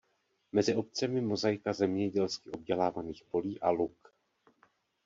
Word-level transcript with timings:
Mezi 0.51 0.75
obcemi 0.75 1.21
mozaika 1.21 1.73
zemědělsky 1.73 2.49
obdělávaných 2.49 3.23
polí 3.31 3.59
a 3.59 3.69
luk. 3.69 4.13